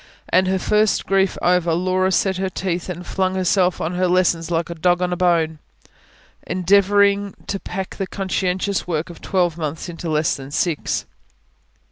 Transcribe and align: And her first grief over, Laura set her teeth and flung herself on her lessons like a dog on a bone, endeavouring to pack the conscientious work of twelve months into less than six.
And 0.29 0.47
her 0.47 0.57
first 0.57 1.05
grief 1.05 1.37
over, 1.43 1.75
Laura 1.75 2.11
set 2.11 2.37
her 2.37 2.49
teeth 2.49 2.89
and 2.89 3.05
flung 3.05 3.35
herself 3.35 3.79
on 3.79 3.93
her 3.93 4.07
lessons 4.07 4.49
like 4.49 4.71
a 4.71 4.73
dog 4.73 4.99
on 4.99 5.13
a 5.13 5.15
bone, 5.15 5.59
endeavouring 6.47 7.35
to 7.45 7.59
pack 7.59 7.97
the 7.97 8.07
conscientious 8.07 8.87
work 8.87 9.11
of 9.11 9.21
twelve 9.21 9.59
months 9.59 9.89
into 9.89 10.09
less 10.09 10.35
than 10.35 10.49
six. 10.49 11.05